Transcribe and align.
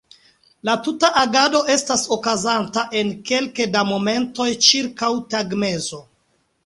La 0.67 0.73
tuta 0.85 1.09
agado 1.23 1.59
estas 1.73 2.05
okazanta 2.17 2.85
en 3.01 3.13
kelke 3.33 3.69
da 3.77 3.87
momentoj 3.93 4.49
ĉirkaŭ 4.69 5.11
tagmezo. 5.35 6.01